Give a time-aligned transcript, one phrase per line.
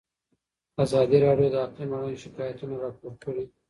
[0.83, 3.45] ازادي راډیو د اقلیم اړوند شکایتونه راپور کړي.